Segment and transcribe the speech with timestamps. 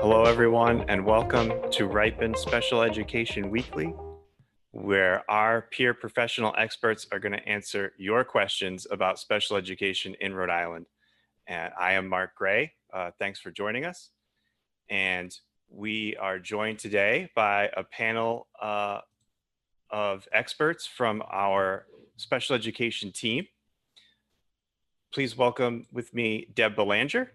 [0.00, 3.94] Hello, everyone, and welcome to RIPIN Special Education Weekly,
[4.88, 10.32] where our peer professional experts are going to answer your questions about special education in
[10.32, 10.86] Rhode Island.
[11.46, 12.72] And I am Mark Gray.
[12.90, 14.08] Uh, thanks for joining us.
[14.88, 15.30] And
[15.68, 19.00] we are joined today by a panel uh,
[19.90, 21.84] of experts from our
[22.16, 23.46] special education team.
[25.12, 27.32] Please welcome with me Deb Belanger.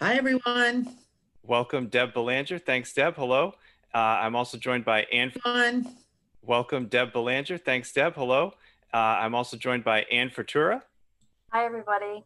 [0.00, 0.96] Hi, everyone.
[1.42, 2.58] Welcome, Deb Belanger.
[2.58, 3.16] Thanks, Deb.
[3.16, 3.54] Hello.
[3.94, 5.32] Uh, I'm also joined by Anne.
[5.44, 5.96] Everyone.
[6.42, 7.58] Welcome, Deb Belanger.
[7.58, 8.14] Thanks, Deb.
[8.14, 8.52] Hello.
[8.92, 10.82] Uh, I'm also joined by Anne Fertura
[11.52, 12.24] Hi, everybody.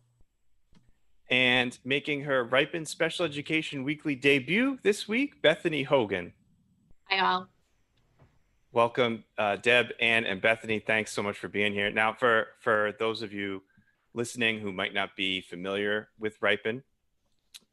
[1.31, 6.33] and making her RIPIN Special Education Weekly debut this week, Bethany Hogan.
[7.09, 7.49] Hi, all.
[8.71, 10.79] Welcome, uh, Deb, Anne, and Bethany.
[10.79, 11.91] Thanks so much for being here.
[11.91, 13.63] Now, for for those of you
[14.15, 16.83] listening who might not be familiar with RIPIN,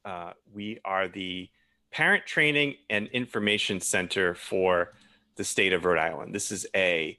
[0.06, 1.50] uh, we are the
[1.92, 4.94] Parent Training and Information Center for
[5.36, 6.34] the state of Rhode Island.
[6.34, 7.18] This is a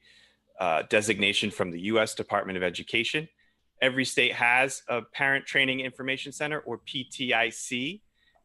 [0.58, 2.14] uh, designation from the U.S.
[2.14, 3.28] Department of Education.
[3.80, 8.00] Every state has a Parent Training Information Center, or PTIC,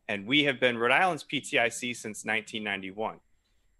[0.07, 3.19] and we have been Rhode Island's PTIC since 1991.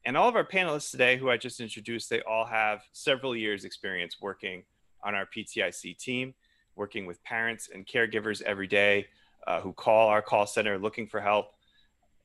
[0.06, 3.66] And all of our panelists today, who I just introduced, they all have several years'
[3.66, 4.64] experience working
[5.04, 6.36] on our PTIC team,
[6.76, 9.08] working with parents and caregivers every day
[9.48, 11.48] uh, who call our call center looking for help.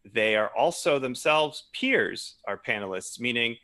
[0.04, 3.56] They are also themselves peers, our panelists, meaning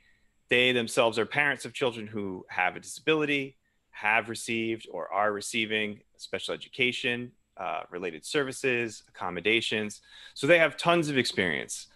[0.48, 3.56] they themselves are parents of children who have a disability,
[3.90, 10.02] have received or are receiving special education uh, related services, accommodations.
[10.34, 11.86] So they have tons of experience,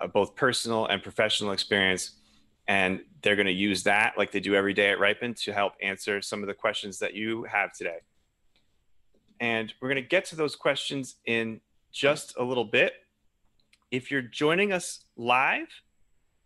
[0.00, 2.12] uh, both personal and professional experience.
[2.66, 5.74] And they're going to use that, like they do every day at RIPIN, to help
[5.82, 7.98] answer some of the questions that you have today.
[9.40, 12.92] And we're going to get to those questions in just a little bit.
[13.90, 15.68] If you're joining us live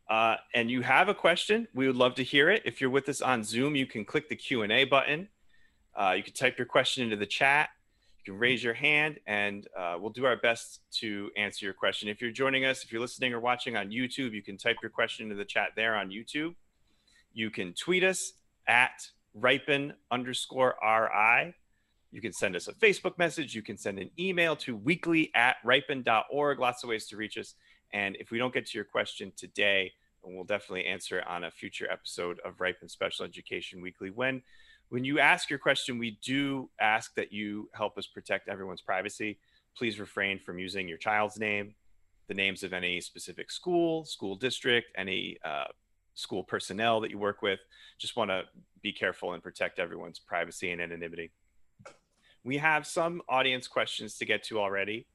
[0.09, 2.62] uh, and you have a question, we would love to hear it.
[2.65, 5.28] If you're with us on Zoom, you can click the Q&A button.
[5.94, 7.71] Uh, you can type your question into the chat.
[8.19, 12.09] You can raise your hand and uh, we'll do our best to answer your question.
[12.09, 14.91] If you're joining us, if you're listening or watching on YouTube, you can type your
[14.91, 16.55] question into the chat there on YouTube.
[17.34, 18.32] You can tweet us
[18.66, 21.55] at RIPIN underscore RI.
[22.15, 23.57] You can send us a Facebook message.
[23.57, 26.61] You can send an email to weekly at ripin.org.
[26.61, 27.55] Lots of ways to reach us.
[27.93, 29.91] And if we don't get to your question today,
[30.23, 34.11] we'll definitely answer it on a future episode of RIPIN Special Education Weekly.
[34.11, 34.43] When
[34.91, 39.41] when you ask your question, we do ask that you help us protect everyone's privacy.
[39.77, 41.75] Please refrain from using your child's name,
[42.29, 45.65] the names of any specific school, school district, any uh,
[46.15, 47.59] school personnel that you work with.
[47.99, 48.45] Just want to
[48.83, 51.33] be careful and protect everyone's privacy and anonymity.
[52.44, 55.06] We have some audience questions to get to already,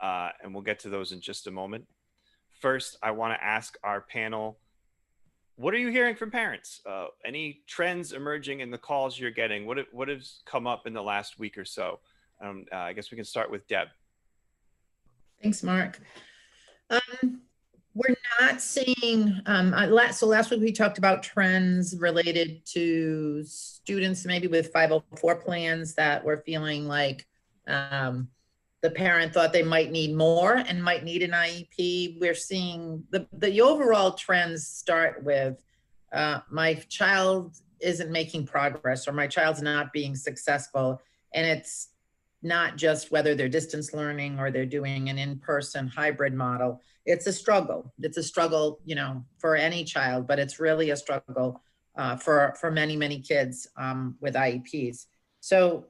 [0.00, 1.84] uh, and we'll get to those in just a moment.
[2.60, 4.58] First, I want to ask our panel
[5.56, 6.82] what are you hearing from parents?
[6.86, 9.64] Uh, any trends emerging in the calls you're getting?
[9.66, 12.00] What, what has come up in the last week or so?
[12.42, 13.88] Um, uh, I guess we can start with Deb.
[15.42, 15.98] Thanks, Mark.
[16.90, 17.40] Um,
[17.96, 24.26] we're not seeing, um, last, so last week we talked about trends related to students
[24.26, 27.26] maybe with 504 plans that were feeling like
[27.66, 28.28] um,
[28.82, 32.20] the parent thought they might need more and might need an IEP.
[32.20, 35.64] We're seeing the, the overall trends start with
[36.12, 41.00] uh, my child isn't making progress or my child's not being successful.
[41.32, 41.88] And it's
[42.42, 46.82] not just whether they're distance learning or they're doing an in-person hybrid model.
[47.06, 47.94] It's a struggle.
[48.00, 51.62] It's a struggle, you know, for any child, but it's really a struggle
[51.96, 55.06] uh, for for many many kids um, with IEPs.
[55.40, 55.86] So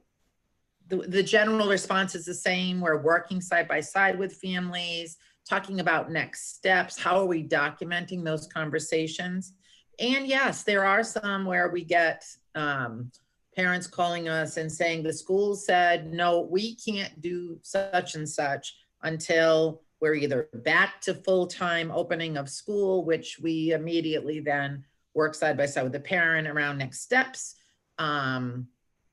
[0.87, 2.79] the, the general response is the same.
[2.79, 5.17] We're working side by side with families,
[5.49, 6.97] talking about next steps.
[6.97, 9.53] How are we documenting those conversations?
[9.99, 12.23] And yes, there are some where we get
[12.55, 13.11] um,
[13.55, 18.75] parents calling us and saying the school said, no, we can't do such and such
[19.01, 24.83] until we're either back to full-time opening of school, which we immediately then
[25.13, 27.55] work side by side with the parent around next steps.
[27.97, 28.67] Um,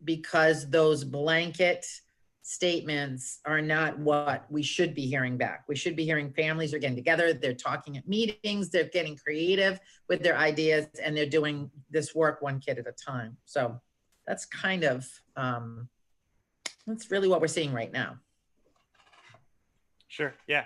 [0.04, 1.86] because those blanket
[2.42, 5.64] statements are not what we should be hearing back.
[5.66, 9.80] We should be hearing families are getting together, they're talking at meetings, they're getting creative
[10.10, 13.38] with their ideas, and they're doing this work one kid at a time.
[13.46, 13.80] So
[14.26, 15.88] that's kind of, um,
[16.86, 18.18] that's really what we're seeing right now.
[20.08, 20.34] Sure.
[20.46, 20.64] Yeah.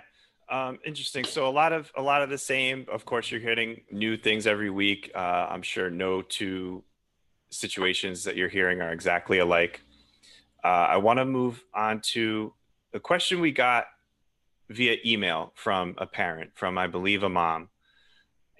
[0.49, 1.25] Um, interesting.
[1.25, 2.85] So a lot of a lot of the same.
[2.91, 5.11] Of course, you're getting new things every week.
[5.13, 6.83] Uh, I'm sure no two
[7.51, 9.81] situations that you're hearing are exactly alike.
[10.63, 12.53] Uh, I want to move on to
[12.91, 13.85] the question we got
[14.69, 17.69] via email from a parent, from I believe a mom,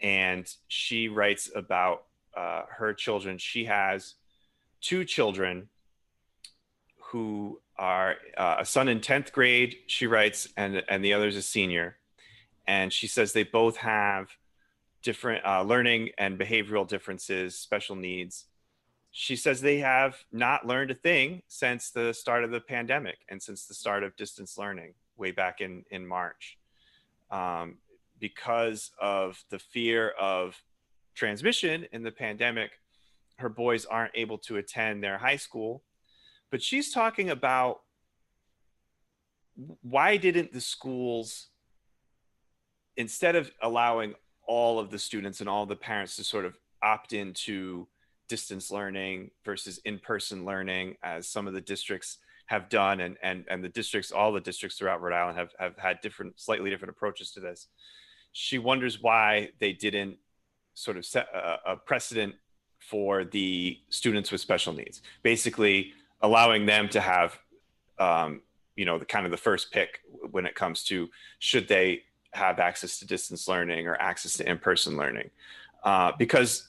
[0.02, 2.06] and she writes about
[2.38, 3.38] uh, her children.
[3.38, 4.16] She has
[4.82, 5.70] two children
[6.98, 11.38] who are uh, a son in 10th grade, she writes, and, and the other is
[11.38, 11.96] a senior.
[12.68, 14.30] And she says they both have
[15.02, 18.46] different uh, learning and behavioral differences, special needs.
[19.12, 23.42] She says they have not learned a thing since the start of the pandemic and
[23.42, 26.58] since the start of distance learning way back in, in March.
[27.32, 27.78] Um,
[28.20, 30.62] because of the fear of
[31.16, 32.72] transmission in the pandemic,
[33.38, 35.82] her boys aren't able to attend their high school
[36.52, 37.82] but she's talking about
[39.82, 41.48] why didn't the schools
[42.98, 44.14] instead of allowing
[44.48, 47.88] all of the students and all the parents to sort of opt into
[48.30, 53.64] distance learning versus in-person learning as some of the districts have done and and and
[53.64, 57.32] the districts all the districts throughout Rhode Island have have had different slightly different approaches
[57.32, 57.68] to this
[58.32, 60.18] she wonders why they didn't
[60.74, 62.36] sort of set a, a precedent
[62.80, 65.02] for the students with special needs.
[65.24, 67.38] Basically allowing them to have
[68.00, 68.42] um,
[68.76, 70.02] you know the kind of the first pick
[70.32, 74.98] when it comes to should they have access to distance learning or access to in-person
[74.98, 75.30] learning.
[75.84, 76.68] Uh, because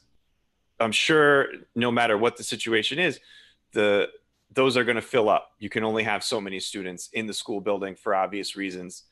[0.79, 3.19] i'm sure no matter what the situation is
[3.73, 4.09] the
[4.53, 5.53] those are going to fill up.
[5.59, 9.05] You can only have so many students in the school building for obvious reasons.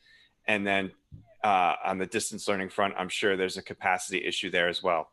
[0.47, 0.91] And then
[1.43, 5.11] uh, on the distance learning front i'm sure there's a capacity issue there as well.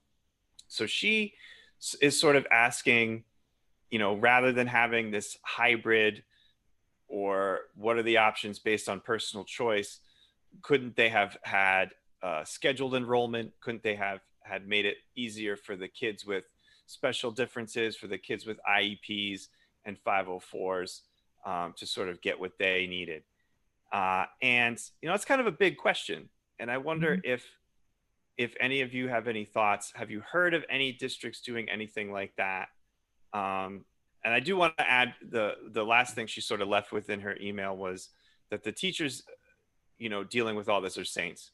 [0.69, 1.35] So she
[2.01, 3.23] is sort of asking
[3.91, 6.23] you know, rather than having this hybrid
[7.09, 10.01] or what are the options based on personal choice,
[10.63, 11.91] couldn't they have had
[12.23, 13.53] uh, scheduled enrollment?
[13.61, 16.45] Couldn't they have had made it easier for the kids with
[16.87, 19.49] special differences, for the kids with IEPs
[19.85, 21.03] and 504s
[21.45, 23.23] um, to sort of get what they needed?
[23.93, 26.29] Uh, and you know, it's kind of a big question,
[26.59, 27.31] and I wonder mm-hmm.
[27.33, 27.47] if
[28.37, 29.93] if any of you have any thoughts.
[29.95, 32.69] Have you heard of any districts doing anything like that?
[33.37, 33.85] Um,
[34.25, 37.11] and I do want to add the the last thing she sort of left with
[37.11, 38.09] in her email was
[38.51, 39.23] that the teachers,
[39.99, 41.53] you know, dealing with all this are saints,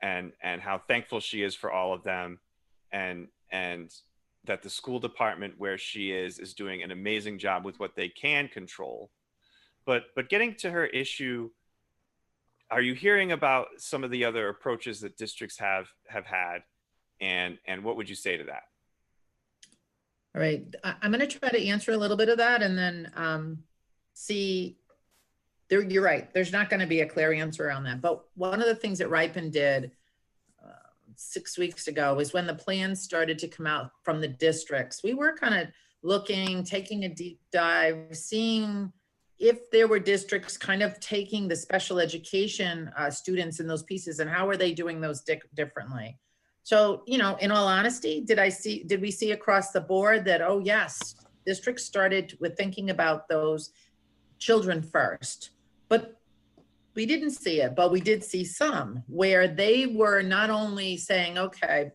[0.00, 2.38] and and how thankful she is for all of them,
[2.92, 3.92] and and
[4.44, 8.08] that the school department where she is is doing an amazing job with what they
[8.08, 9.10] can control.
[9.84, 11.50] But but getting to her issue,
[12.70, 16.62] are you hearing about some of the other approaches that districts have have had,
[17.20, 18.62] and and what would you say to that?
[20.36, 23.10] All right, I, going to try to answer a little bit of that and then
[23.16, 23.58] um,
[24.12, 24.76] see.
[25.68, 26.32] There, you're right.
[26.32, 28.02] There's not going to be a clear answer on that.
[28.02, 29.90] But one of the things that RIPIN did
[30.62, 35.02] uh, six weeks ago was when the plans started to come out from the districts.
[35.02, 35.68] We were kind of
[36.02, 38.92] looking, taking a deep dive, seeing
[39.38, 44.20] if there were districts kind of taking the special education uh, students in those pieces
[44.20, 46.18] and how are they doing those di differently.
[46.66, 50.24] So, you know, in all honesty, did I see, did we see across the board
[50.24, 51.14] that, oh, yes,
[51.46, 53.70] districts started with thinking about those
[54.40, 55.50] children first?
[55.88, 56.16] But
[56.96, 61.38] we didn't see it, but we did see some where they were not only saying,
[61.38, 61.92] okay,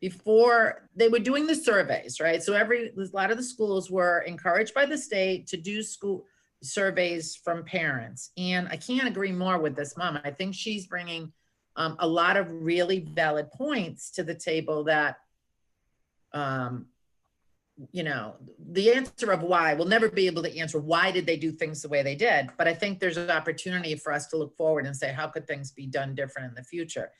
[0.00, 2.42] before they were doing the surveys, right?
[2.42, 6.24] So every, a lot of the schools were encouraged by the state to do school
[6.62, 8.30] surveys from parents.
[8.38, 10.18] And I can't agree more with this mom.
[10.24, 11.30] I think she's bringing
[11.76, 15.16] um, a lot of really valid points to the table that
[16.32, 16.86] um,
[17.90, 18.34] you know
[18.70, 21.82] the answer of why we'll never be able to answer why did they do things
[21.82, 24.86] the way they did but i think there's an opportunity for us to look forward
[24.86, 27.10] and say how could things be done different in the future?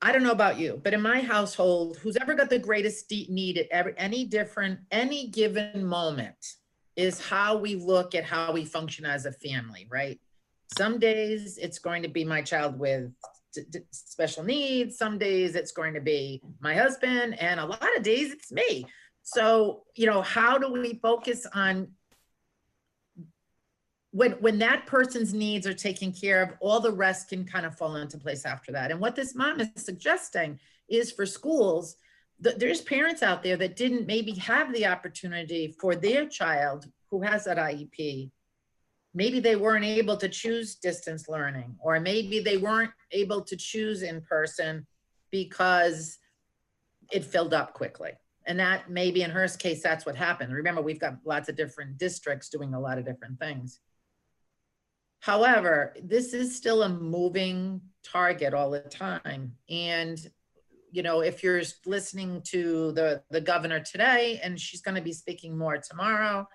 [0.00, 3.58] I don't know about you but in my household who's ever got the greatest need
[3.58, 6.54] at every, any different any given moment
[6.96, 10.20] is how we look at how we function as a family right
[10.76, 13.10] some days it's going to be my child with
[13.90, 14.98] special needs.
[14.98, 18.86] Some days it's going to be my husband, and a lot of days it's me.
[19.22, 21.88] So, you know, how do we focus on
[24.10, 27.76] when when that person's needs are taken care of, all the rest can kind of
[27.76, 28.90] fall into place after that.
[28.90, 30.58] And what this mom is suggesting
[30.88, 31.96] is for schools,
[32.40, 37.44] there's parents out there that didn't maybe have the opportunity for their child who has
[37.44, 38.30] that IEP
[39.18, 44.04] maybe they weren't able to choose distance learning, or maybe they weren't able to choose
[44.04, 44.86] in person
[45.32, 46.18] because
[47.10, 48.12] it filled up quickly.
[48.46, 50.52] And that maybe in her case, that's what happened.
[50.52, 53.80] Remember, we've got lots of different districts doing a lot of different things.
[55.18, 59.56] However, this is still a moving target all the time.
[59.68, 60.16] And,
[60.92, 65.12] you know, if you're listening to the, the governor today, and she's going to be
[65.12, 66.46] speaking more tomorrow,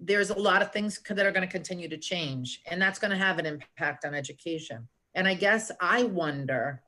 [0.00, 3.10] there's a lot of things that are going to continue to change, and that's going
[3.10, 4.88] to have an impact on education.
[5.14, 6.82] And I guess I wonder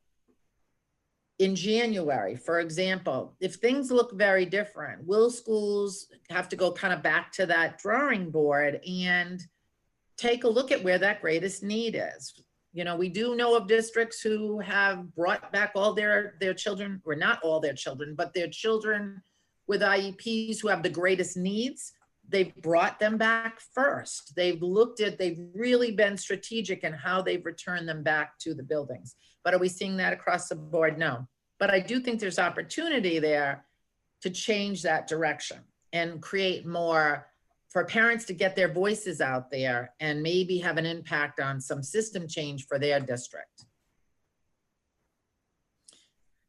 [1.41, 6.93] in January, for example, if things look very different, will schools have to go kind
[6.93, 9.43] of back to that drawing board and
[10.19, 12.35] take a look at where that greatest need is?
[12.75, 17.01] You know, we do know of districts who have brought back all their their children,
[17.05, 19.23] or not all their children, but their children
[19.67, 21.95] with IEPs who have the greatest needs.
[22.31, 24.35] They've brought them back first.
[24.37, 28.63] They've looked at, they've really been strategic in how they've returned them back to the
[28.63, 29.17] buildings.
[29.45, 30.99] But are we seeing that across the board?
[30.99, 31.27] No.
[31.59, 33.67] But I do think there's opportunity there
[34.23, 35.59] to change that direction
[35.93, 37.27] and create more
[37.69, 41.83] for parents to get their voices out there and maybe have an impact on some
[41.83, 43.65] system change for their district.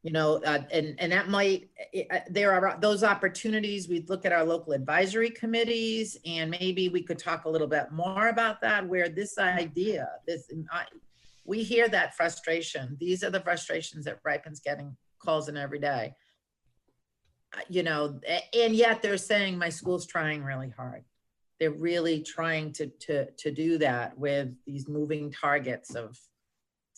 [0.04, 1.70] You know, uh, and, and that might,
[2.10, 3.88] uh, there are those opportunities.
[3.88, 7.92] We'd look at our local advisory committees and maybe we could talk a little bit
[7.92, 10.86] more about that, where this idea, this, I,
[11.44, 12.96] we hear that frustration.
[12.98, 16.16] These are the frustrations that RIPIN's getting calls in every day.
[17.56, 18.18] Uh, You know,
[18.52, 21.04] and yet they're saying my school's trying really hard.
[21.60, 26.18] They're really trying to, to, to do that with these moving targets of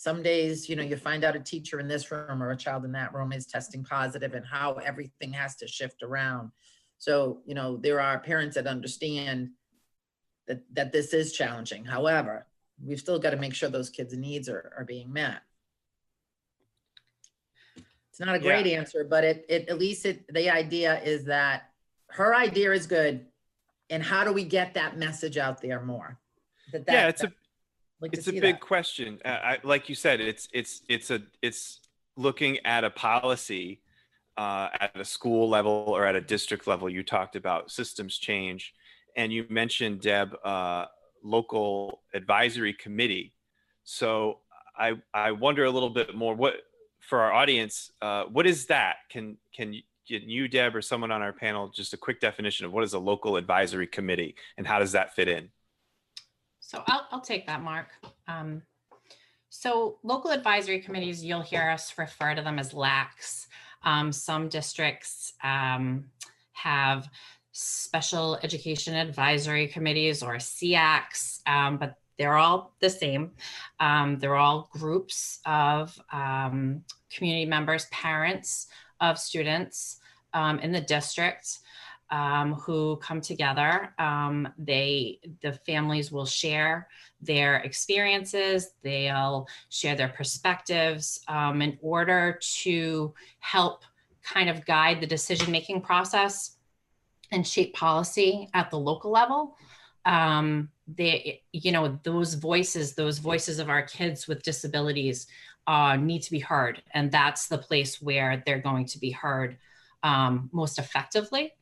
[0.05, 2.85] some days, you know, you find out a teacher in this room or a child
[2.85, 6.51] in that room is testing positive and how everything has to shift around.
[6.99, 9.53] So, you know, there are parents that understand
[10.47, 11.87] that, that this is challenging.
[11.87, 12.47] However,
[12.85, 15.41] we've still got to make sure those kids' needs are, are being met.
[18.11, 21.71] It's not a great answer, but it, it, at least it, the idea is that
[22.11, 23.25] her idea is good.
[23.89, 26.19] And how do we get that message out there more?
[26.73, 27.33] That yeah, that- it's a
[28.05, 28.61] like it's a big that.
[28.61, 29.19] question.
[29.25, 31.81] Uh, I, like you said, it's it's it's a it's
[32.17, 33.81] looking at a policy
[34.37, 36.91] uh, at a school level or at a district level.
[36.91, 38.75] You talked about systems change,
[39.17, 40.85] and you mentioned Deb uh,
[41.23, 43.33] local advisory committee.
[43.85, 44.41] So
[44.77, 46.57] I I wonder a little bit more what
[47.01, 47.91] for our audience.
[48.03, 48.97] Uh, what is that?
[49.09, 52.73] Can can can you Deb or someone on our panel just a quick definition of
[52.73, 55.49] what is a local advisory committee and how does that fit in?
[56.75, 57.87] So I'll, I'll take that, Mark.
[58.27, 58.63] Um,
[59.49, 63.47] so local advisory committees, you'll hear us refer to them as LACs.
[63.85, 66.07] Um, some districts um,
[66.53, 67.09] have
[67.53, 73.31] special education advisory committees or SEACs, um, but they're all the same.
[73.79, 78.67] Um, they're all groups of um, community members, parents
[79.01, 80.01] of students
[80.35, 81.61] in the district
[82.15, 83.93] um, who come together.
[83.99, 86.87] Um, they, the families will share
[87.21, 88.71] their experiences.
[88.83, 93.83] They'll share their perspectives um, in order to help
[94.23, 96.57] kind of guide the decision-making process
[97.33, 99.57] and shape policy at the local level.
[100.05, 105.27] Um, they, you know, those voices, those voices of our kids with disabilities
[105.67, 106.81] uh, need to be heard.
[106.93, 109.59] And that's the place where they're going to be heard
[110.05, 111.55] um, most effectively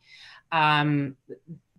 [0.52, 1.16] um,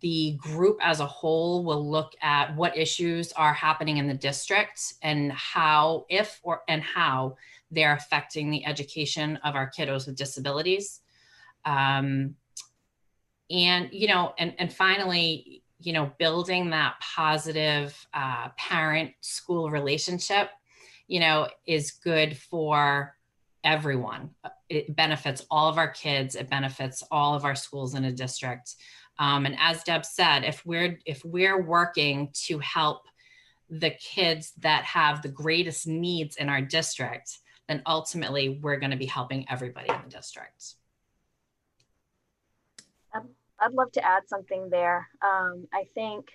[0.01, 4.95] the group as a whole will look at what issues are happening in the district
[5.01, 7.37] and how, if or and how
[7.71, 10.99] they're affecting the education of our kiddos with disabilities.
[11.63, 12.35] Um,
[13.49, 20.49] and you know, and and finally, you know, building that positive uh, parent-school relationship,
[21.07, 23.15] you know, is good for
[23.63, 24.31] everyone.
[24.69, 26.35] It benefits all of our kids.
[26.35, 28.75] It benefits all of our schools in a district.
[29.19, 33.03] Um, and as Deb said, if we're if we're working to help
[33.69, 38.97] the kids that have the greatest needs in our district, then ultimately we're going to
[38.97, 40.75] be helping everybody in the district.
[43.63, 45.07] I'd love to add something there.
[45.21, 46.27] Um, I think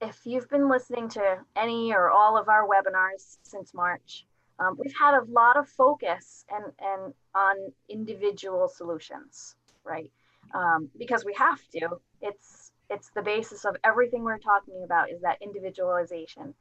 [0.00, 4.26] if you've been listening to any or all of our webinars since March,
[4.58, 7.56] um, we've had a lot of focus and, and on
[7.88, 10.10] individual solutions, right?
[10.54, 11.98] Um, because we have to.
[12.20, 16.54] It's it's the basis of everything we're talking about is that individualization.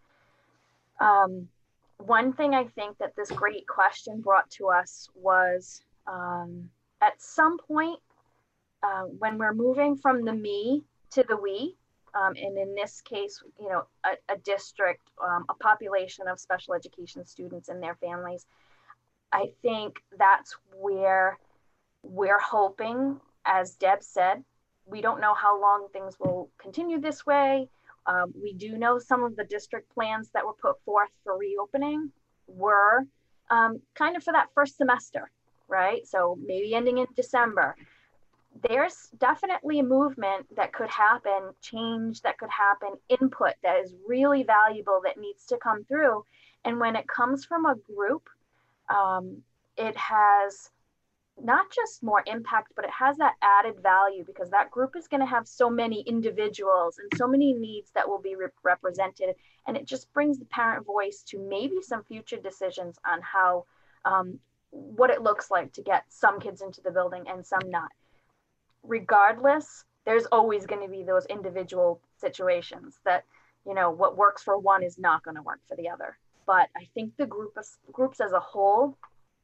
[1.00, 1.50] Um,
[1.98, 6.70] one thing I think that this great question brought to us was um,
[7.02, 8.00] at some point
[8.82, 11.76] uh, when we're moving from the me to the we,
[12.16, 16.74] um, and in this case, you know, a, a district, um, a population of special
[16.74, 18.46] education students and their families.
[19.32, 21.40] I think that's where
[22.04, 24.44] we're hoping, as Deb said,
[24.86, 27.68] we don't know how long things will continue this way.
[28.06, 32.12] Um, we do know some of the district plans that were put forth for reopening
[32.48, 33.06] were
[33.50, 35.32] um, kind of for that first semester,
[35.68, 36.06] right?
[36.06, 37.76] So maybe ending in December.
[38.62, 45.02] There's definitely movement that could happen, change that could happen, input that is really valuable
[45.06, 46.24] that needs to come through.
[46.64, 48.30] And when it comes from a group,
[48.90, 49.42] um,
[49.78, 50.70] it has
[51.42, 55.20] not just more impact, but it has that added value because that group is going
[55.20, 59.36] to have so many individuals and so many needs that will be re- represented.
[59.68, 63.66] And it just brings the parent voice to maybe some future decisions on how,
[64.06, 67.92] um, what it looks like to get some kids into the building and some not.
[68.84, 73.24] Regardless, there's always going to be those individual situations that,
[73.66, 76.18] you know, what works for one is not going to work for the other.
[76.46, 78.98] But I think the group of groups as a whole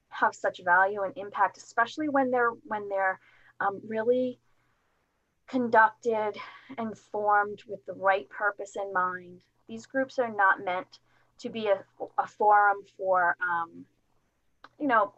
[0.10, 3.20] have such value and impact, especially when they're when they're
[3.62, 4.40] um, really
[5.48, 6.34] conducted
[6.78, 9.42] and formed with the right purpose in mind.
[9.68, 11.00] These groups are not meant
[11.40, 11.84] to be a,
[12.18, 13.86] a forum for, um,
[14.80, 15.14] you know,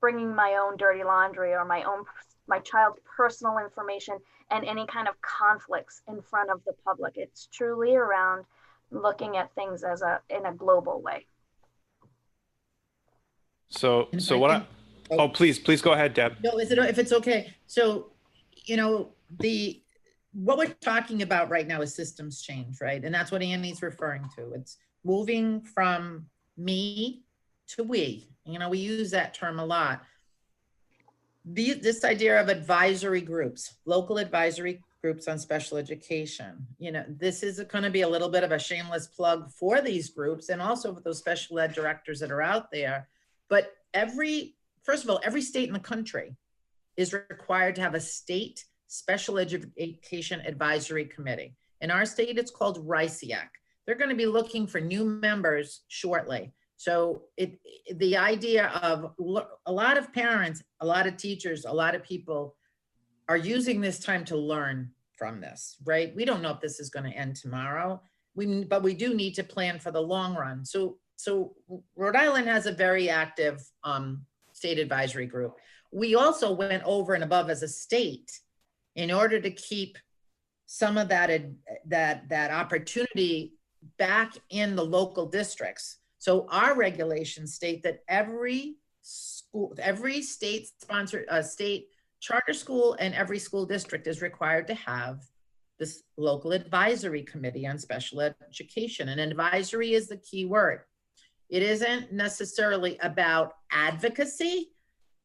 [0.00, 2.04] bringing my own dirty laundry or my own
[2.50, 4.18] my child's personal information
[4.50, 7.14] and any kind of conflicts in front of the public.
[7.16, 8.44] It's truly around
[8.90, 11.26] looking at things as a in a global way.
[13.68, 14.66] So, And so I what I, can-
[15.12, 16.38] oh, oh, please, please go ahead, Deb.
[16.42, 18.10] No, is it, if it's okay, so,
[18.64, 19.80] you know, the,
[20.32, 23.04] what we're talking about right now is systems change, right?
[23.04, 24.52] And that's what Annie's referring to.
[24.54, 26.26] It's moving from
[26.56, 27.22] me
[27.68, 28.28] to we.
[28.44, 30.02] You know, we use that term a lot.
[31.44, 36.66] The, this idea of advisory groups, local advisory groups on special education.
[36.78, 39.80] You know, this is going to be a little bit of a shameless plug for
[39.80, 43.08] these groups and also for those special ed directors that are out there.
[43.48, 46.36] But every, first of all, every state in the country
[46.96, 51.54] is required to have a state special education advisory committee.
[51.80, 53.48] In our state, it's called RISEAC.
[53.86, 56.52] They're going to be looking for new members shortly.
[56.80, 57.58] So it,
[57.96, 59.12] the idea of
[59.66, 62.56] a lot of parents, a lot of teachers, a lot of people
[63.28, 66.16] are using this time to learn from this, right?
[66.16, 68.00] We don't know if this is going to end tomorrow.
[68.34, 70.64] We, but we do need to plan for the long run.
[70.64, 71.52] So, so
[71.96, 75.56] Rhode Island has a very active um, state advisory group.
[75.92, 78.32] We also went over and above as a state
[78.96, 79.98] in order to keep
[80.64, 81.30] some of that
[81.88, 83.52] that that opportunity
[83.98, 85.99] back in the local districts.
[86.20, 91.88] So our regulations state that every school, every state sponsored, uh, state
[92.20, 95.22] charter school and every school district is required to have
[95.78, 99.08] this local advisory committee on special education.
[99.08, 100.82] And advisory is the key word.
[101.48, 104.72] It isn't necessarily about advocacy,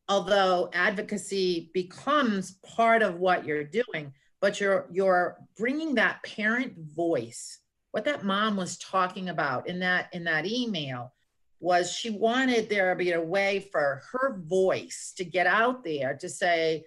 [0.07, 7.59] although advocacy becomes part of what you're doing, but you're you're bringing that parent voice.
[7.95, 11.13] What that mom was talking about in that in that email
[11.61, 16.17] was she wanted there to be a way for her voice to get out there
[16.17, 16.83] to say,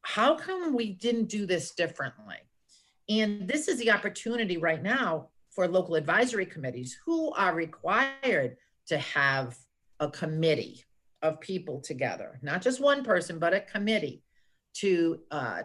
[0.00, 2.38] how come we didn't do this differently?
[3.10, 8.56] And this is the opportunity right now for local advisory committees who are required
[8.86, 9.54] to have
[10.00, 10.82] a committee
[11.20, 14.22] of people together, not just one person, but a committee
[14.76, 15.64] to, uh,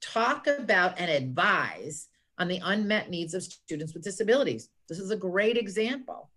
[0.00, 2.08] talk about and advise
[2.42, 4.68] on the unmet needs of students with disabilities.
[4.88, 6.28] This is a great example.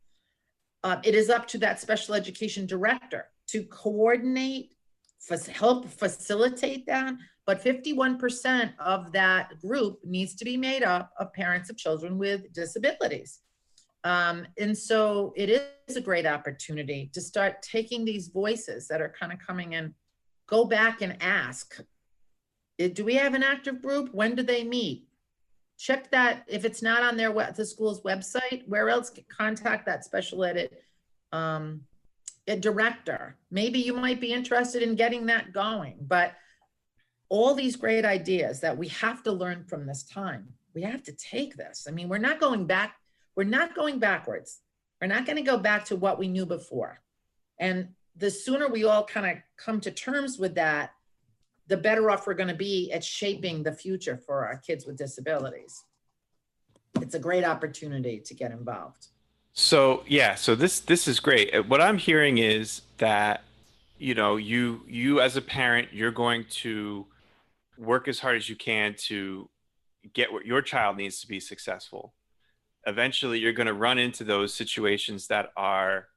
[0.84, 4.76] Uh, it is up to that special education director to coordinate,
[5.52, 7.16] help facilitate that.
[7.48, 12.54] But 51% of that group needs to be made up of parents of children with
[12.54, 13.40] disabilities.
[14.04, 19.14] Um, and so it is a great opportunity to start taking these voices that are
[19.20, 19.96] kind of coming in,
[20.48, 21.80] go back and ask,
[22.78, 24.10] do we have an active group?
[24.14, 25.05] When do they meet?
[25.78, 29.86] Check that, if it's not on their, we- the school's website, where else can contact
[29.86, 30.70] that special ed
[31.32, 31.82] um,
[32.48, 33.38] a director.
[33.52, 36.34] Maybe you might be interested in getting that going, but
[37.28, 40.48] all these great ideas that we have to learn from this time.
[40.74, 41.88] We have to take this.
[41.90, 42.96] I mean, we're not going back
[43.36, 44.62] we're not going backwards.
[45.02, 47.02] We're not going to go back to what we knew before.
[47.60, 50.92] And the sooner we all kind of come to terms with that,
[51.68, 54.98] the better off we're going to be at shaping the future for our kids with
[54.98, 55.84] disabilities.
[57.02, 59.08] It's a great opportunity to get involved.
[59.54, 61.54] So yeah, so this this is great.
[61.54, 63.44] Uh, What I'm hearing is that
[63.98, 67.06] you know you you as a parent you're going to
[67.78, 69.50] work as hard as you can to
[70.14, 72.14] get what your child needs to be successful,
[72.86, 76.08] eventually you're going to run into those situations that are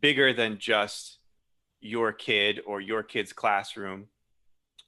[0.00, 1.18] bigger than just
[1.80, 4.06] your kid or your kid's classroom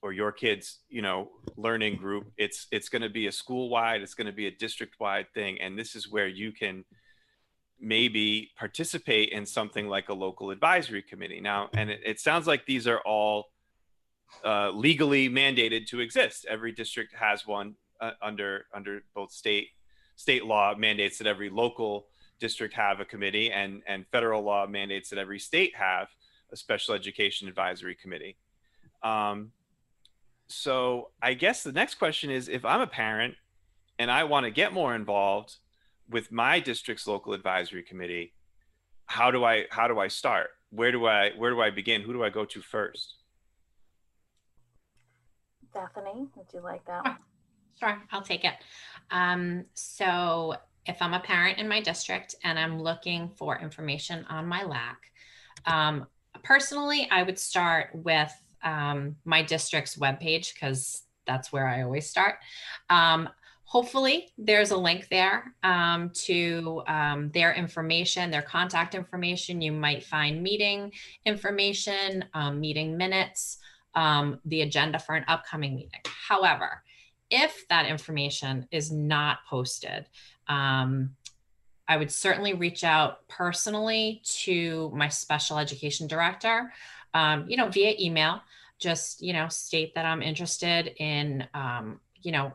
[0.04, 4.02] or your kid's you know learning group it's it's going to be a school wide
[4.02, 6.84] it's going to be a district wide thing and this is where you can
[7.80, 11.40] maybe participate in something like a local advisory committee.
[11.40, 13.46] Now and it, it sounds like these are all
[14.44, 16.46] uh, legally mandated to exist.
[16.48, 19.68] Every district has one uh, under under both state
[20.16, 22.06] state law mandates that every local
[22.40, 26.08] district have a committee and and federal law mandates that every state have
[26.52, 28.36] a special education advisory committee.
[29.02, 29.52] Um,
[30.48, 33.34] so i guess the next question is if i'm a parent
[33.98, 35.56] and i want to get more involved
[36.08, 38.32] with my district's local advisory committee
[39.06, 42.12] how do i how do i start where do i where do i begin who
[42.12, 43.16] do i go to first
[45.74, 47.04] Bethany, would you like that?
[47.04, 47.16] one?
[47.78, 48.54] Sure, I'll take it.
[49.10, 50.54] Um, so
[50.86, 54.96] if I'm a parent in my district and I'm looking for information on my LAC,
[55.66, 56.06] um,
[56.44, 58.32] personally, I would start with
[58.64, 62.36] um, my district's webpage because that's where I always start.
[62.90, 63.28] Um,
[63.64, 69.60] hopefully, there's a link there um, to um, their information, their contact information.
[69.60, 70.92] You might find meeting
[71.24, 73.58] information, um, meeting minutes,
[73.94, 76.00] um, the agenda for an upcoming meeting.
[76.28, 76.82] However,
[77.30, 80.06] if that information is not posted,
[80.48, 81.16] um,
[81.86, 86.72] I would certainly reach out personally to my special education director,
[87.12, 88.40] um, you know, via email.
[88.78, 92.52] Just, you know, state that I'm interested in, um, you know,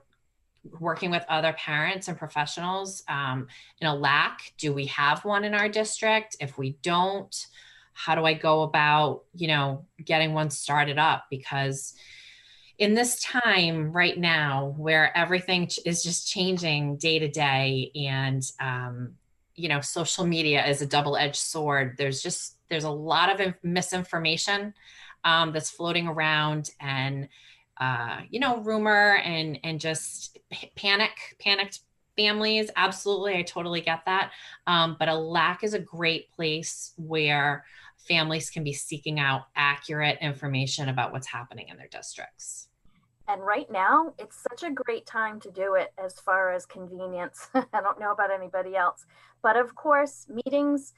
[0.79, 3.47] working with other parents and professionals um,
[3.79, 4.53] in a LAC.
[4.57, 6.35] Do we have one in our district?
[6.39, 7.47] If we don't,
[7.93, 11.25] how do I go about, you know, getting one started up?
[11.29, 11.95] Because
[12.79, 19.13] in this time right now where everything is just changing day to day and um,
[19.53, 21.95] you know social media is a double-edged sword.
[21.97, 24.73] There's just there's a lot of misinformation
[25.25, 27.27] um, that's floating around and
[27.77, 30.39] uh, you know rumor and and just
[30.75, 31.81] panic panicked
[32.15, 32.71] families.
[32.77, 34.31] Absolutely i totally get that.
[34.67, 37.65] Um, but a lac is a great place where
[37.97, 42.68] families can be seeking out accurate information about what's happening in their districts
[43.29, 47.47] And right now, it's such a great time to do it as far as convenience.
[47.53, 49.05] I don't know about anybody else.
[49.43, 50.93] But of course, meetings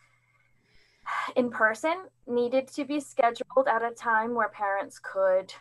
[1.36, 5.54] in person needed to be scheduled at a time where parents could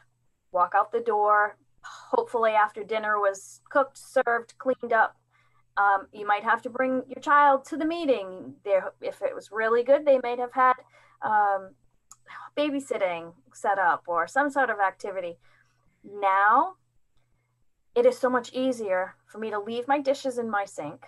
[0.53, 1.57] walk out the door.
[1.83, 5.17] Hopefully, after dinner was cooked, served, cleaned up.
[5.77, 8.55] Um, you might have to bring your child to the meeting.
[8.65, 10.75] There, if it was really good, they might have had
[11.23, 11.71] um,
[12.57, 15.37] babysitting set up or some sort of activity
[16.05, 16.75] now
[17.95, 21.07] it is so much easier for me to leave my dishes in my sink,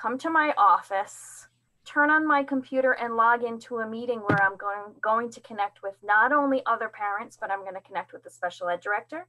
[0.00, 1.48] come to my office,
[1.84, 5.82] turn on my computer and log into a meeting where I'm going going to connect
[5.82, 9.26] with not only other parents, but I'm going to connect with the special ed director.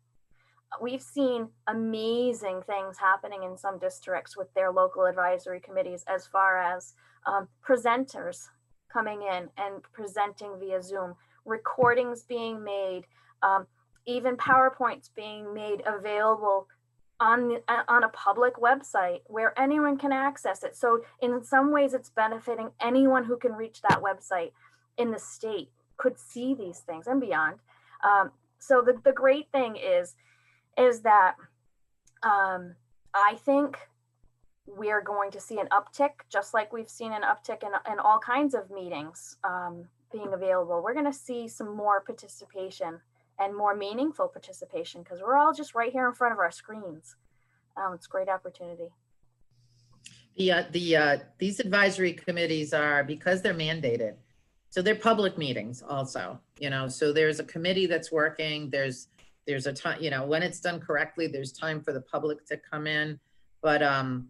[0.81, 6.59] We've seen amazing things happening in some districts with their local advisory committees as far
[6.59, 6.93] as
[7.25, 8.47] um, presenters
[8.91, 13.03] coming in and presenting via Zoom, recordings being made,
[13.41, 13.65] um,
[14.09, 16.67] even PowerPoints being made available
[17.19, 20.75] on the, uh, on a public website where anyone can access it.
[20.75, 24.51] So in some ways, it's benefiting anyone who can reach that website
[24.97, 27.59] in the state could see these things and beyond.
[28.03, 30.15] Um, so the, the great thing is
[30.77, 31.35] is that
[32.23, 32.75] um,
[33.13, 33.77] I think
[34.65, 38.19] we're going to see an uptick, just like we've seen an uptick in, in all
[38.19, 40.81] kinds of meetings um, being available.
[40.81, 43.01] We're going to see some more participation
[43.39, 47.15] and more meaningful participation because we're all just right here in front of our screens.
[47.77, 48.89] Um, it's a great opportunity.
[50.37, 54.15] The, uh, the, uh, these advisory committees are, because they're mandated,
[54.69, 59.07] so they're public meetings also, you know, so there's a committee that's working, there's,
[59.47, 62.57] there's a time, you know, when it's done correctly, there's time for the public to
[62.57, 63.19] come in.
[63.61, 64.29] But, um,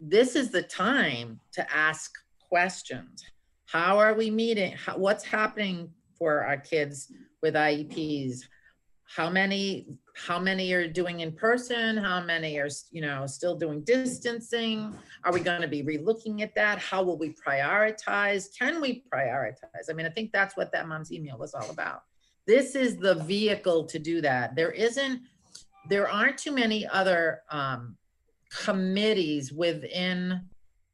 [0.00, 3.24] this is the time to ask questions.
[3.66, 4.72] How are we meeting?
[4.72, 8.40] How, what's happening for our kids with IEPs?
[9.06, 11.96] How many, how many are doing in person?
[11.96, 14.94] How many are, you know, still doing distancing?
[15.24, 16.78] Are we going to be relooking at that?
[16.78, 18.46] How will we prioritize?
[18.58, 19.90] Can we prioritize?
[19.90, 22.02] I mean, I think that's what that mom's email was all about.
[22.46, 24.56] This is the vehicle to do that.
[24.56, 25.22] There isn't,
[25.88, 27.96] there aren't too many other um,
[28.50, 30.42] committees within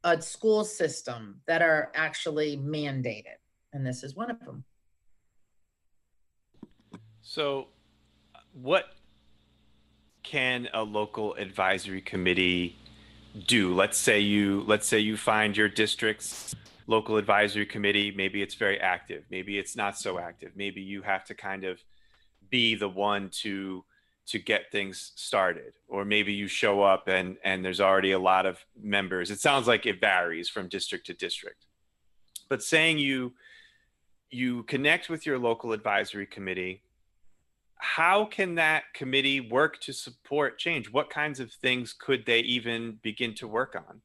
[0.03, 3.37] a school system that are actually mandated.
[3.73, 4.63] And this is one of them.
[7.33, 7.67] So,
[8.51, 8.87] what
[10.21, 12.75] can a local advisory committee
[13.47, 13.73] do?
[13.73, 16.53] Let's say you let's say you find your district's
[16.87, 20.51] local advisory committee, maybe it's very active, maybe it's not so active.
[20.57, 21.81] Maybe you have to kind of
[22.49, 23.85] be the one to
[24.25, 28.45] to get things started or maybe you show up and and there's already a lot
[28.45, 29.31] of members.
[29.31, 31.65] It sounds like it varies from district to district.
[32.49, 33.31] But saying you
[34.29, 36.81] you connect with your local advisory committee
[37.81, 40.91] how can that committee work to support change?
[40.91, 44.01] What kinds of things could they even begin to work on?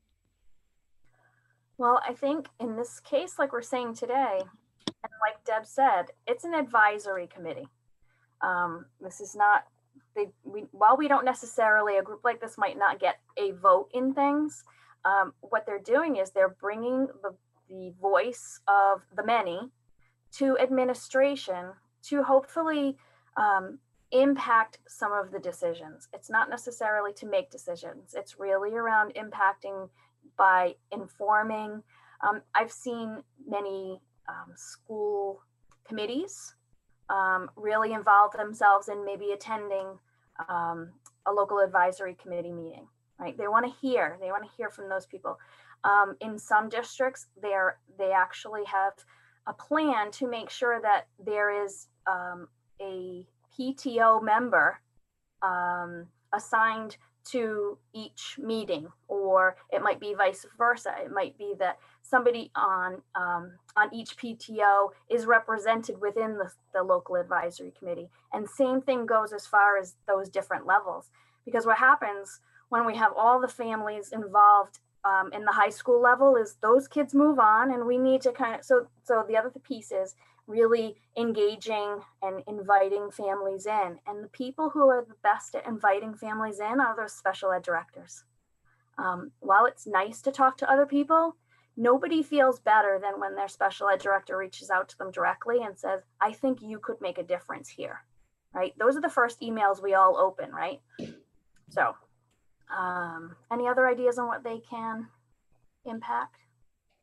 [1.77, 6.45] Well, I think in this case, like we're saying today, and like Deb said, it's
[6.45, 7.69] an advisory committee.
[8.41, 9.65] Um, this is not
[10.15, 10.29] they.
[10.43, 14.15] We, while we don't necessarily a group like this might not get a vote in
[14.15, 14.65] things,
[15.05, 17.35] um, what they're doing is they're bringing the
[17.69, 19.61] the voice of the many
[20.33, 21.73] to administration
[22.05, 22.97] to hopefully
[23.37, 23.79] um,
[24.13, 26.09] impact some of the decisions.
[26.13, 28.15] It's not necessarily to make decisions.
[28.15, 29.89] It's really around impacting
[30.37, 31.83] by informing.
[32.27, 35.43] Um, I've seen many um, school
[35.87, 36.55] committees
[37.09, 39.87] um, really involve themselves in maybe attending
[40.49, 40.91] um,
[41.27, 42.87] a local advisory committee meeting.
[43.19, 43.37] Right?
[43.37, 44.19] They want to hear.
[44.21, 45.39] They want to hear from those people.
[45.85, 48.93] Um, in some districts, they're they actually have
[49.47, 52.49] a plan to make sure that there is um,
[52.81, 53.27] a
[53.59, 54.81] PTO member
[55.43, 60.95] um, assigned to each meeting, or it might be vice versa.
[61.05, 66.83] It might be that somebody on um, on each PTO is represented within the, the
[66.83, 68.09] local advisory committee.
[68.33, 71.11] And same thing goes as far as those different levels.
[71.45, 76.01] Because what happens when we have all the families involved um, in the high school
[76.01, 79.37] level is those kids move on, and we need to kind of so so the
[79.37, 80.15] other piece is
[80.47, 83.99] really engaging and inviting families in.
[84.07, 87.63] And the people who are the best at inviting families in are those special ed
[87.63, 88.25] directors.
[88.99, 91.37] Um, while it's nice to talk to other people,
[91.77, 95.79] nobody feels better than when their special ed director reaches out to them directly and
[95.79, 98.03] says, I think you could make a difference here,
[98.55, 98.73] right?
[98.79, 100.81] Those are the first emails we all open, right?
[101.69, 101.95] So,
[102.75, 105.09] um, any other ideas on what they can
[105.85, 106.46] impact?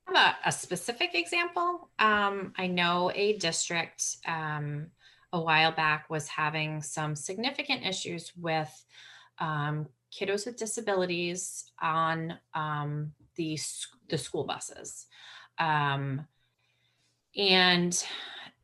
[0.08, 1.90] Have a, a specific example.
[2.00, 4.88] Um, I know a district um,
[5.32, 8.86] a while back was having some significant issues with
[9.40, 13.60] um, kiddos with disabilities on um, the
[14.10, 15.08] the school buses,
[15.58, 16.28] um,
[17.36, 18.06] and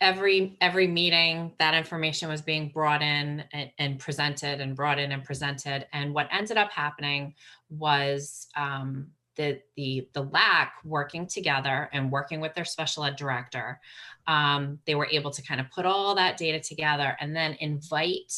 [0.02, 5.12] every every meeting that information was being brought in and, and, presented and brought in
[5.12, 7.34] and presented and what ended up happening
[7.70, 9.08] was um,
[9.40, 13.80] the the the LAC working together and working with their special ed director,
[14.28, 18.34] um, they were able to kind of put all that data together and then invite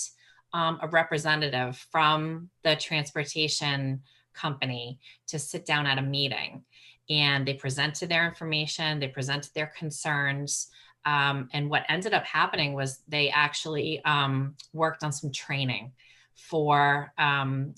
[0.54, 4.02] um, a representative from the transportation
[4.36, 6.64] company to sit down at a meeting.
[7.10, 10.68] And they presented their information, they presented their concerns.
[11.04, 15.94] Um, and what ended up happening was they actually um, worked on some training
[16.36, 17.74] for um,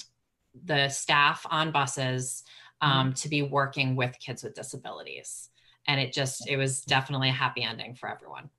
[0.66, 2.44] the staff on buses.
[2.84, 5.50] Um, to be working with kids with disabilities.
[5.88, 8.50] And it just, it was definitely a happy ending for everyone.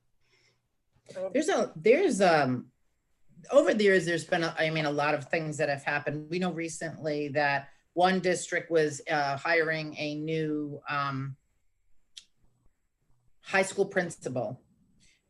[1.33, 2.67] There's a, there's, um,
[3.51, 6.29] over the years, there's been, a, I mean, a lot of things that have happened.
[6.31, 11.37] We know recently that one district was uh, hiring a new um,
[13.43, 14.61] high school principal.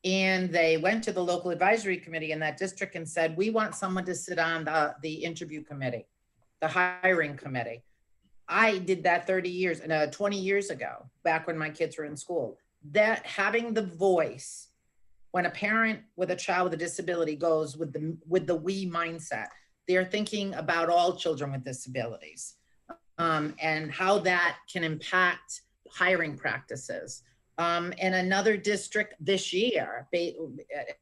[0.04, 3.74] And they went to the local advisory committee in that district and said, we want
[3.74, 6.06] someone to sit on the, the interview committee,
[6.60, 7.82] the hiring committee.
[8.48, 12.04] I did that 30 years and uh, 20 years ago, back when my kids were
[12.04, 12.58] in school.
[12.92, 14.68] That having the voice
[15.30, 18.88] when a parent with a child with a disability goes with the with the we
[18.88, 19.48] mindset,
[19.88, 22.54] they're thinking about all children with disabilities
[23.18, 27.22] um, and how that can impact hiring practices.
[27.58, 30.08] Um, and another district this year,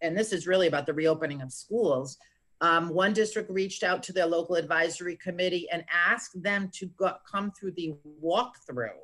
[0.00, 2.18] and this is really about the reopening of schools,
[2.62, 7.12] um, one district reached out to their local advisory committee and asked them to go,
[7.31, 7.92] come through the
[8.25, 9.03] walkthrough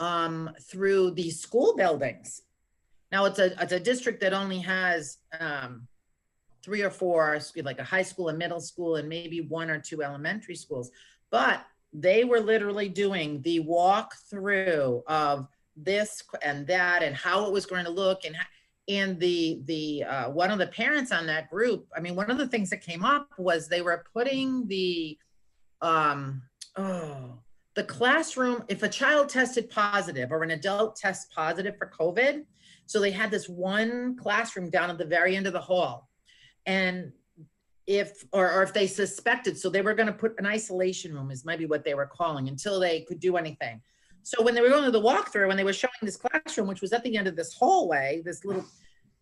[0.00, 2.42] um, through the school buildings.
[3.12, 5.86] Now it's a it's a district that only has um,
[6.64, 10.02] three or four, like a high school and middle school, and maybe one or two
[10.02, 10.90] elementary schools.
[11.30, 17.64] But they were literally doing the walkthrough of this and that and how it was
[17.64, 18.34] going to look and
[18.88, 22.38] and the the uh, one of the parents on that group i mean one of
[22.38, 25.18] the things that came up was they were putting the
[25.82, 26.42] um
[26.76, 27.38] oh
[27.74, 32.44] the classroom if a child tested positive or an adult tests positive for covid
[32.86, 36.08] so they had this one classroom down at the very end of the hall
[36.66, 37.12] and
[37.86, 41.44] if, or, or if they suspected, so they were gonna put an isolation room is
[41.44, 43.80] maybe what they were calling until they could do anything.
[44.26, 46.80] So when they were going to the walkthrough, when they were showing this classroom, which
[46.80, 48.64] was at the end of this hallway, this little,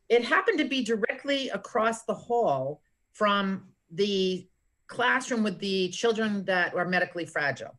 [0.09, 2.81] it happened to be directly across the hall
[3.13, 4.49] from the
[4.87, 7.79] classroom with the children that are medically fragile.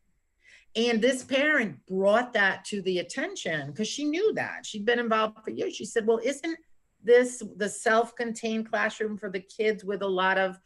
[0.76, 4.64] And this parent brought that to the attention because she knew that.
[4.64, 5.76] She'd been involved for years.
[5.76, 6.60] She said, Well, isn't
[7.04, 10.60] this the self contained classroom for the kids with a lot of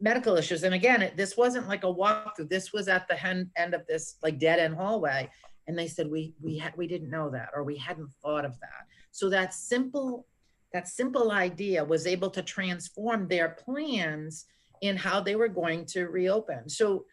[0.00, 0.62] medical issues?
[0.62, 3.86] And again, it, this wasn't like a walkthrough, this was at the hen- end of
[3.86, 5.28] this like dead end hallway.
[5.68, 8.58] And they said, We, we, had we didn't know that or we hadn't thought of
[8.60, 8.86] that.
[9.12, 10.26] So that simple,
[10.72, 14.46] that simple idea was able to transform their plans
[14.80, 16.68] in how they were going to reopen.
[16.68, 17.04] So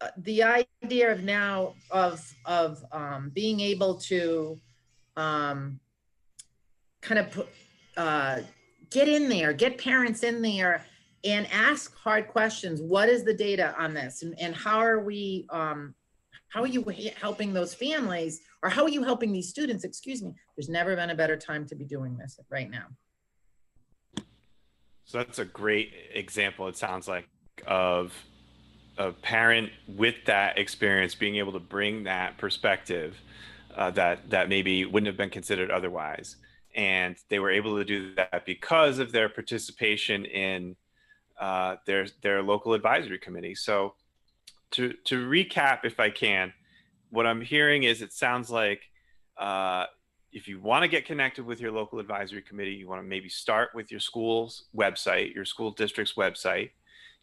[0.00, 4.58] uh, the idea of now of of um, being able to
[5.16, 5.80] um,
[7.00, 7.48] kind of put,
[7.96, 8.40] uh,
[8.90, 10.84] get in there, get parents in there,
[11.24, 12.80] and ask hard questions.
[12.80, 15.46] What is the data on this, and, and how are we?
[15.50, 15.94] Um,
[16.48, 16.84] how are you
[17.20, 19.84] helping those families, or how are you helping these students?
[19.84, 20.34] Excuse me.
[20.56, 22.86] There's never been a better time to be doing this right now.
[25.04, 27.28] So that's a great example, it sounds like,
[27.66, 28.12] of
[28.98, 33.16] a parent with that experience being able to bring that perspective
[33.76, 36.36] uh, that that maybe wouldn't have been considered otherwise,
[36.74, 40.76] and they were able to do that because of their participation in
[41.40, 43.54] uh, their their local advisory committee.
[43.54, 43.94] So,
[44.72, 46.52] to to recap, if I can,
[47.10, 48.82] what I'm hearing is it sounds like
[49.38, 49.86] uh,
[50.32, 53.28] if you want to get connected with your local advisory committee, you want to maybe
[53.28, 56.70] start with your school's website, your school district's website.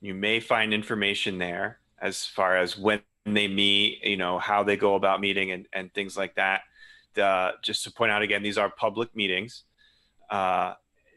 [0.02, 4.78] You may find information there as far as when they meet, you know, how they
[4.78, 6.62] go about meeting and, and things like that.
[7.18, 9.64] Uh, just to point out again, these are public meetings.
[10.30, 10.74] Uh,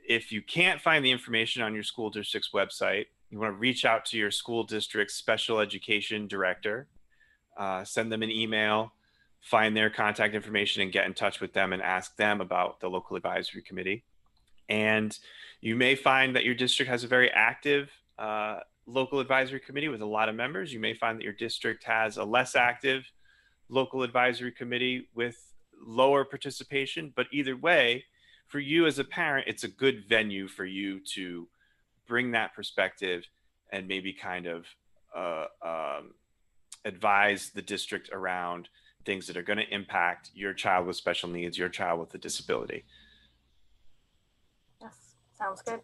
[0.08, 3.84] if you can't find the information on your school district's website, you want to reach
[3.84, 6.88] out to your school district's special education director,
[7.56, 8.92] uh, send them an email,
[9.40, 12.88] find their contact information and get in touch with them and ask them about the
[12.88, 14.04] local advisory committee.
[14.68, 15.16] And
[15.60, 20.00] you may find that your district has a very active uh, local advisory committee with
[20.00, 20.72] a lot of members.
[20.72, 23.04] You may find that your district has a less active
[23.68, 25.36] local advisory committee with
[25.86, 27.12] lower participation.
[27.14, 28.04] But either way,
[28.46, 31.48] for you as a parent, it's a good venue for you to
[32.08, 33.24] bring that perspective
[33.70, 34.64] and maybe kind of
[35.16, 36.14] uh, um,
[36.84, 38.68] advise the district around
[39.04, 42.18] things that are going to impact your child with special needs, your child with a
[42.18, 42.84] disability.
[44.80, 45.80] Yes, sounds good.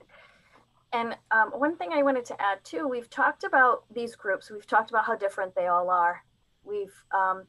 [0.93, 4.51] And um, one thing I wanted to add too, we've talked about these groups.
[4.51, 6.23] We've talked about how different they all are.
[6.65, 7.47] We've um,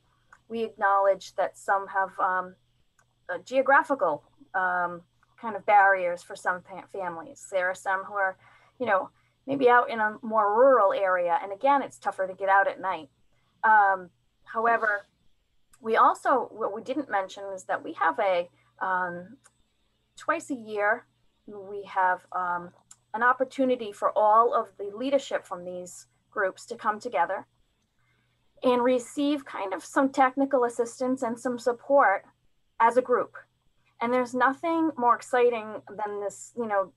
[0.49, 2.55] we acknowledge that some have um,
[3.45, 5.01] geographical um,
[5.39, 6.61] kind of barriers for some
[6.91, 7.47] families.
[7.51, 8.37] There are some who are,
[8.79, 9.09] you know,
[9.47, 12.81] maybe out in a more rural area, and again, it's tougher to get out at
[12.81, 13.09] night.
[13.63, 14.09] Um,
[14.43, 15.05] however,
[15.81, 19.37] we also, what we didn't mention is that we have a, um,
[20.17, 21.05] twice a year,
[21.47, 22.71] we have um,
[23.13, 27.45] an opportunity for all of the leadership from these groups to come together
[28.63, 32.25] and receive kind of some technical assistance and some support
[32.79, 33.35] as a group.
[34.01, 36.91] And there's nothing more exciting than this, you know,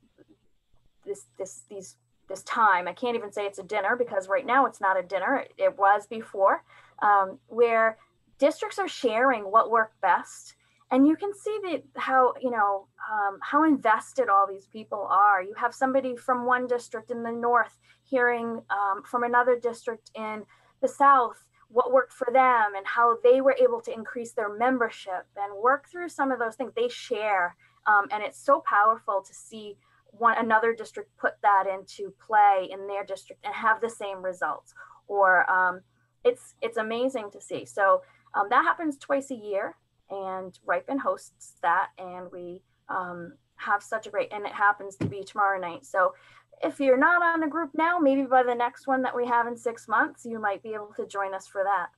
[1.09, 1.97] this, this, these,
[2.29, 2.87] this time.
[2.87, 5.39] I can't even say it's a dinner because right now it's not a dinner.
[5.39, 6.63] It, it was before,
[7.03, 7.99] um, where
[8.39, 10.55] districts are sharing what worked best
[10.91, 15.43] and you can see that how you know um, how invested all these people are
[15.43, 20.45] you have somebody from one district in the north hearing um, from another district in
[20.81, 25.27] the south what worked for them and how they were able to increase their membership
[25.37, 27.55] and work through some of those things they share
[27.87, 29.77] um, and it's so powerful to see
[30.19, 34.75] one another district put that into play in their district and have the same results
[35.07, 35.81] or um,
[36.25, 38.03] it's it's amazing to see so
[38.35, 39.77] um, that happens twice a year,
[40.11, 45.07] and RIPIN hosts that, and we um, have such a great, and it happens to
[45.07, 45.85] be tomorrow night.
[45.85, 46.15] So
[46.63, 49.47] if you're not on a group now, maybe by the next one that we have
[49.47, 51.89] in six months, you might be able to join us for that.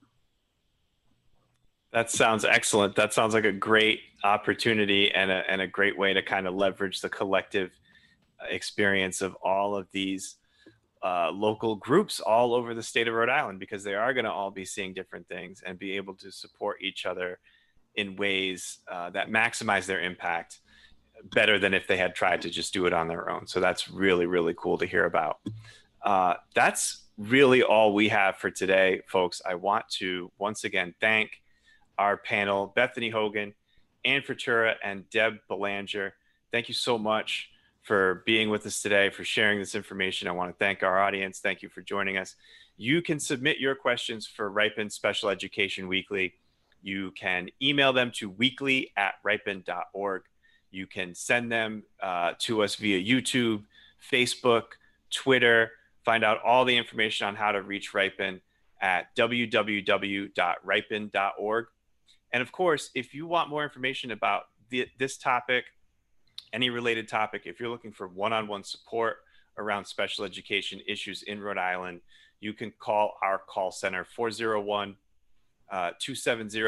[1.93, 2.95] That sounds excellent.
[2.95, 6.55] That sounds like a great opportunity and a, and a great way to kind of
[6.55, 7.73] leverage the collective
[8.49, 10.37] experience of all of these
[11.03, 14.33] uh, local groups all over the state of Rhode Island because they are going to
[14.33, 17.39] all be seeing different things and be able to support each other
[17.95, 20.61] in ways uh, that maximize their impact
[21.33, 23.47] better than if they had tried to just do it on their own.
[23.47, 25.39] So that's really, really cool to hear about.
[26.03, 29.43] Uh, that's really all we have for today, folks.
[29.45, 31.43] I want to once again thank
[31.99, 33.55] our panel, Bethany Hogan,
[34.05, 36.15] Ann Fratura, and Deb Belanger.
[36.51, 37.51] Thank you so much
[37.91, 40.29] for being with us today, for sharing this information.
[40.29, 41.41] I want to thank our audience.
[41.41, 42.37] Thank you for joining us.
[42.77, 46.35] You can submit your questions for RIPIN Special Education Weekly.
[46.83, 50.23] You can email them to weekly at ripin.org.
[50.71, 53.65] You can send them uh, to us via YouTube,
[54.09, 54.67] Facebook,
[55.13, 55.73] Twitter.
[56.05, 58.41] Find out all the information on how to reach RIPIN
[58.81, 59.67] at www.ripin.org.
[62.33, 65.65] And of course, if you want more information about the, this topic,
[66.53, 69.19] any related topic, if you're looking for one on one support
[69.59, 72.01] around special education issues in Rhode Island,
[72.41, 74.97] you can call our call center 401
[75.71, 76.61] uh, 270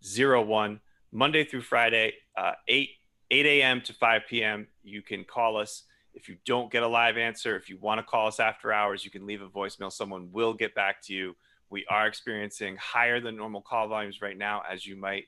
[0.00, 0.80] 0101
[1.12, 2.90] Monday through Friday, uh, 8
[3.30, 3.80] 8 a.m.
[3.82, 4.66] to 5 p.m.
[4.82, 5.84] You can call us.
[6.12, 9.04] If you don't get a live answer, if you want to call us after hours,
[9.04, 9.90] you can leave a voicemail.
[9.90, 11.34] Someone will get back to you.
[11.70, 15.24] We are experiencing higher than normal call volumes right now, as you might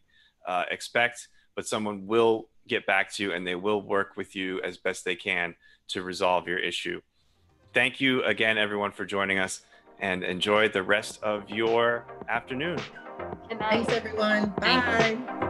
[0.47, 1.27] uh, expect,
[1.57, 5.05] but someone will get back to you and they will work with you as best
[5.05, 5.57] they can
[5.89, 7.01] to resolve your issue.
[7.75, 9.63] Thank you again, everyone, for joining us
[9.99, 12.79] and enjoy the rest of your afternoon.
[13.49, 13.87] Good night.
[13.87, 14.53] Thanks, everyone.
[14.61, 15.46] Thank Bye.